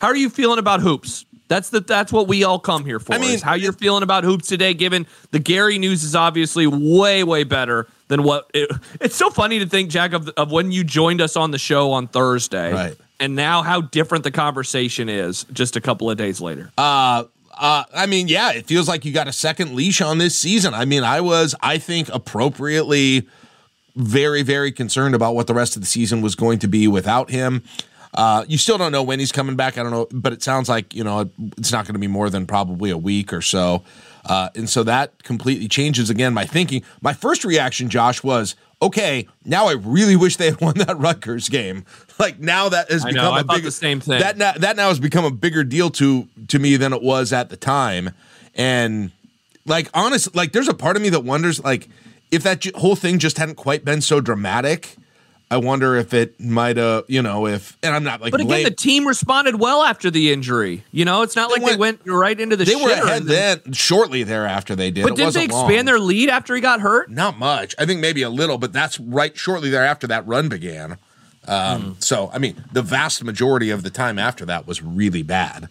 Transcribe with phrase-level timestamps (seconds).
[0.00, 1.24] how are you feeling about hoops?
[1.48, 3.14] That's the that's what we all come here for.
[3.14, 7.22] I mean, how you're feeling about hoops today, given the Gary news is obviously way
[7.22, 8.70] way better than what it,
[9.00, 11.92] it's so funny to think, Jack, of, of when you joined us on the show
[11.92, 12.96] on Thursday, right?
[13.18, 16.70] And now how different the conversation is just a couple of days later.
[16.76, 17.24] Uh
[17.58, 20.74] uh, I mean, yeah, it feels like you got a second leash on this season.
[20.74, 23.26] I mean, I was, I think, appropriately
[23.94, 27.30] very, very concerned about what the rest of the season was going to be without
[27.30, 27.64] him.
[28.16, 29.76] Uh, you still don't know when he's coming back.
[29.76, 32.30] I don't know, but it sounds like you know it's not going to be more
[32.30, 33.82] than probably a week or so.
[34.24, 36.82] Uh, and so that completely changes again my thinking.
[37.00, 39.28] My first reaction, Josh, was okay.
[39.44, 41.84] Now I really wish they had won that Rutgers game.
[42.18, 44.20] Like now that has I become know, a big the same thing.
[44.20, 47.32] That now, that now has become a bigger deal to to me than it was
[47.32, 48.10] at the time.
[48.54, 49.12] And
[49.66, 51.88] like honest, like there's a part of me that wonders like
[52.30, 54.96] if that j- whole thing just hadn't quite been so dramatic
[55.48, 58.32] I wonder if it might have, you know, if and I'm not like.
[58.32, 60.82] But again, the team responded well after the injury.
[60.90, 62.64] You know, it's not they like went, they went right into the.
[62.64, 63.72] They were ahead then.
[63.72, 65.04] Shortly thereafter, they did.
[65.04, 65.84] But did they expand long.
[65.84, 67.10] their lead after he got hurt?
[67.10, 67.76] Not much.
[67.78, 70.98] I think maybe a little, but that's right shortly thereafter that run began.
[71.46, 72.02] Um, mm.
[72.02, 75.68] So I mean, the vast majority of the time after that was really bad.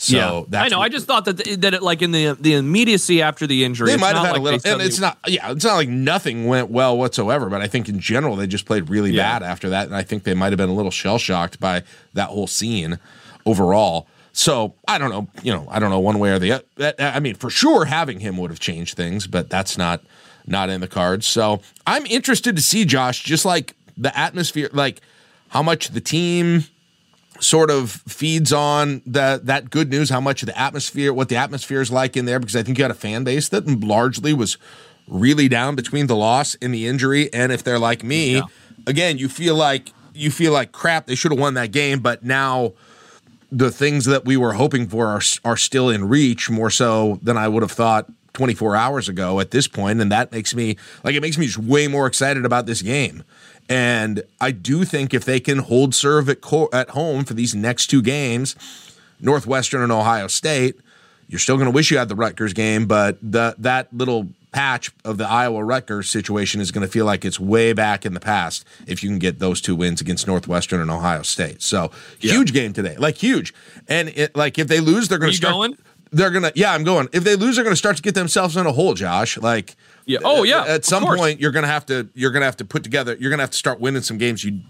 [0.00, 0.80] So yeah, I know.
[0.80, 3.88] I just thought that the, that it like in the the immediacy after the injury,
[3.90, 4.72] they might have had like a little.
[4.72, 5.18] And it's not.
[5.26, 7.50] Yeah, it's not like nothing went well whatsoever.
[7.50, 9.40] But I think in general they just played really yeah.
[9.40, 11.82] bad after that, and I think they might have been a little shell shocked by
[12.14, 13.00] that whole scene
[13.44, 14.06] overall.
[14.32, 15.26] So I don't know.
[15.42, 16.94] You know, I don't know one way or the other.
[17.00, 20.00] I mean, for sure, having him would have changed things, but that's not
[20.46, 21.26] not in the cards.
[21.26, 25.00] So I'm interested to see Josh, just like the atmosphere, like
[25.48, 26.66] how much the team
[27.40, 31.36] sort of feeds on that that good news, how much of the atmosphere, what the
[31.36, 34.32] atmosphere is like in there, because I think you had a fan base that largely
[34.32, 34.58] was
[35.06, 37.32] really down between the loss and the injury.
[37.32, 38.42] And if they're like me, yeah.
[38.86, 41.06] again, you feel like you feel like crap.
[41.06, 42.74] They should have won that game, but now
[43.50, 47.36] the things that we were hoping for are are still in reach more so than
[47.36, 51.14] I would have thought 24 hours ago at this point, and that makes me like
[51.14, 53.24] it makes me just way more excited about this game.
[53.68, 57.54] And I do think if they can hold serve at, co- at home for these
[57.54, 58.56] next two games,
[59.20, 60.76] Northwestern and Ohio State,
[61.28, 64.90] you're still going to wish you had the Rutgers game, but the, that little patch
[65.04, 68.20] of the Iowa Rutgers situation is going to feel like it's way back in the
[68.20, 71.60] past if you can get those two wins against Northwestern and Ohio State.
[71.60, 71.90] So
[72.20, 72.32] yeah.
[72.32, 73.52] huge game today, like huge.
[73.86, 75.52] And it, like if they lose, they're going to start.
[75.52, 75.76] Going?
[76.10, 77.10] They're gonna, yeah, I'm going.
[77.12, 79.36] If they lose, they're gonna start to get themselves in a hole, Josh.
[79.36, 79.76] Like,
[80.08, 80.18] yeah.
[80.24, 80.64] Oh yeah.
[80.66, 83.16] At some point, you're gonna have to you're gonna have to put together.
[83.20, 84.42] You're gonna have to start winning some games.
[84.42, 84.60] You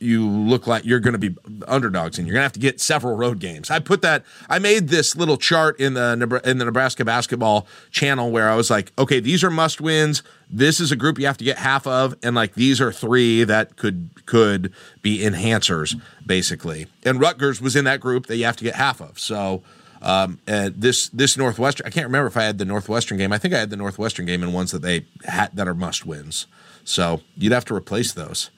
[0.00, 2.80] you look like you're going to be underdogs and you're going to have to get
[2.80, 3.70] several road games.
[3.70, 8.30] I put that I made this little chart in the in the Nebraska basketball channel
[8.30, 10.22] where I was like, okay, these are must wins.
[10.50, 13.44] This is a group you have to get half of and like these are three
[13.44, 14.72] that could could
[15.02, 16.86] be enhancers basically.
[17.04, 19.18] And Rutgers was in that group that you have to get half of.
[19.18, 19.62] So
[20.00, 23.32] um, and this this Northwestern, I can't remember if I had the Northwestern game.
[23.32, 26.06] I think I had the Northwestern game and ones that they had that are must
[26.06, 26.46] wins.
[26.84, 28.50] So you'd have to replace those.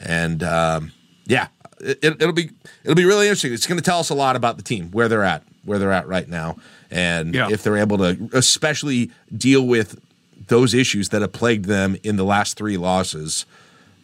[0.00, 0.92] And um,
[1.24, 1.48] yeah,
[1.80, 2.50] it, will be
[2.84, 3.52] it'll be really interesting.
[3.52, 5.92] It's going to tell us a lot about the team, where they're at, where they're
[5.92, 6.56] at right now,
[6.90, 7.48] and yeah.
[7.50, 10.00] if they're able to, especially deal with
[10.48, 13.46] those issues that have plagued them in the last three losses.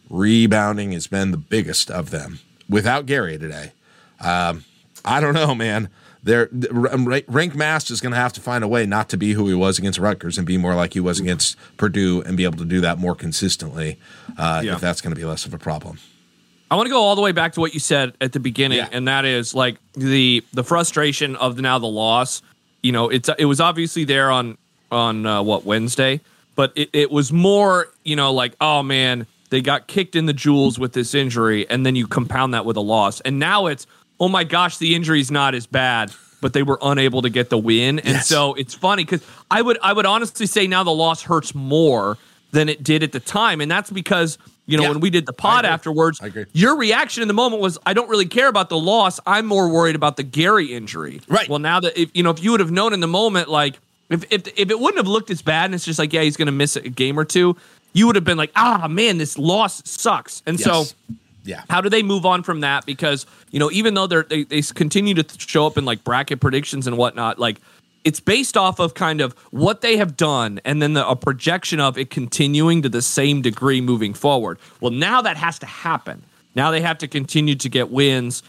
[0.09, 2.39] Rebounding has been the biggest of them.
[2.67, 3.73] Without Gary today,
[4.21, 4.65] um,
[5.05, 5.91] I don't know, man
[6.23, 9.47] there Rienk Mast is going to have to find a way not to be who
[9.49, 12.59] he was against Rutgers and be more like he was against Purdue and be able
[12.59, 13.99] to do that more consistently
[14.37, 14.75] uh, yeah.
[14.75, 15.99] if that's going to be less of a problem.
[16.71, 18.79] I want to go all the way back to what you said at the beginning,
[18.79, 18.89] yeah.
[18.93, 22.43] and that is like the the frustration of the, now the loss.
[22.83, 24.59] You know, it's it was obviously there on
[24.91, 26.21] on uh, what Wednesday,
[26.57, 30.33] but it, it was more you know like oh man they got kicked in the
[30.35, 33.87] jewels with this injury, and then you compound that with a loss, and now it's
[34.21, 37.59] oh my gosh, the injury's not as bad, but they were unable to get the
[37.59, 37.99] win.
[37.99, 38.29] And yes.
[38.29, 42.19] so it's funny because I would I would honestly say now the loss hurts more
[42.51, 43.61] than it did at the time.
[43.61, 44.91] And that's because, you know, yeah.
[44.91, 46.21] when we did the pod afterwards,
[46.53, 49.21] your reaction in the moment was, I don't really care about the loss.
[49.27, 51.21] I'm more worried about the Gary injury.
[51.29, 51.49] Right.
[51.49, 53.79] Well, now that if you know, if you would have known in the moment, like
[54.09, 56.37] if if if it wouldn't have looked as bad and it's just like, yeah, he's
[56.37, 57.57] gonna miss a game or two,
[57.93, 60.43] you would have been like, ah man, this loss sucks.
[60.47, 60.65] And yes.
[60.65, 61.15] so
[61.49, 61.63] yeah.
[61.71, 62.85] How do they move on from that?
[62.85, 66.41] Because, you know, even though they're, they, they continue to show up in like bracket
[66.41, 67.59] predictions and whatnot, like
[68.05, 71.81] it's based off of kind of what they have done and then the, a projection
[71.81, 74.59] of it continuing to the same degree moving forward.
[74.83, 76.23] Well, now that has to happen.
[76.55, 78.43] Now they have to continue to get wins